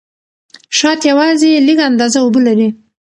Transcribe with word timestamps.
شات 0.77 1.01
یوازې 1.11 1.63
لږه 1.67 1.83
اندازه 1.89 2.19
اوبه 2.21 2.39
لري. 2.47 2.69